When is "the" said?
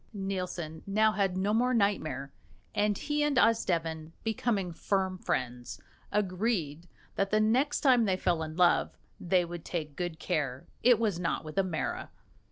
7.29-7.39